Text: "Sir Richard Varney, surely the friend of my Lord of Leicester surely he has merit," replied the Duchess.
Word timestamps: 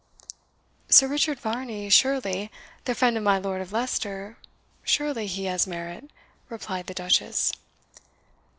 "Sir 0.89 1.07
Richard 1.07 1.39
Varney, 1.39 1.87
surely 1.91 2.49
the 2.85 2.95
friend 2.95 3.15
of 3.17 3.21
my 3.21 3.37
Lord 3.37 3.61
of 3.61 3.71
Leicester 3.71 4.35
surely 4.83 5.27
he 5.27 5.45
has 5.45 5.67
merit," 5.67 6.09
replied 6.49 6.87
the 6.87 6.95
Duchess. 6.95 7.53